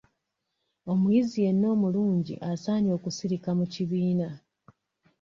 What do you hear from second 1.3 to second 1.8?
yenna